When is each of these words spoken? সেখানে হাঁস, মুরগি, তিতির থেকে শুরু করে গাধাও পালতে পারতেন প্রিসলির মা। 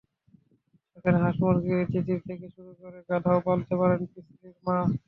সেখানে 0.91 1.17
হাঁস, 1.23 1.35
মুরগি, 1.41 1.71
তিতির 1.93 2.19
থেকে 2.27 2.45
শুরু 2.55 2.71
করে 2.79 2.97
গাধাও 3.09 3.39
পালতে 3.47 3.73
পারতেন 3.79 4.05
প্রিসলির 4.11 4.55
মা। 4.65 4.77